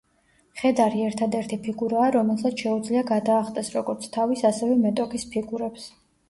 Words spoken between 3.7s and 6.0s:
როგორც თავის, ასევე მეტოქის ფიგურებს.